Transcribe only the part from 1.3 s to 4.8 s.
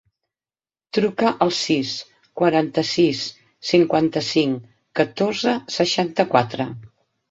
al sis, quaranta-sis, cinquanta-cinc,